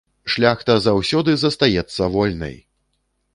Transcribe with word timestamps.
Шляхта 0.35 0.77
заўсёды 0.85 1.35
застаецца 1.41 2.09
вольнай! 2.17 2.59